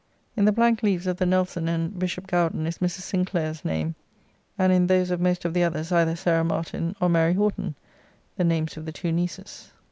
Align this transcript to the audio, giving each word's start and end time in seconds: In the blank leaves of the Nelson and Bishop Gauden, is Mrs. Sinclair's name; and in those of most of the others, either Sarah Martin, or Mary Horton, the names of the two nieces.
In 0.35 0.45
the 0.45 0.51
blank 0.51 0.81
leaves 0.81 1.05
of 1.05 1.17
the 1.17 1.27
Nelson 1.27 1.67
and 1.67 1.99
Bishop 1.99 2.25
Gauden, 2.25 2.65
is 2.65 2.79
Mrs. 2.79 3.01
Sinclair's 3.01 3.63
name; 3.63 3.93
and 4.57 4.73
in 4.73 4.87
those 4.87 5.11
of 5.11 5.21
most 5.21 5.45
of 5.45 5.53
the 5.53 5.63
others, 5.63 5.91
either 5.91 6.15
Sarah 6.15 6.43
Martin, 6.43 6.95
or 6.99 7.07
Mary 7.07 7.33
Horton, 7.35 7.75
the 8.35 8.43
names 8.43 8.77
of 8.77 8.85
the 8.87 8.91
two 8.93 9.11
nieces. 9.11 9.71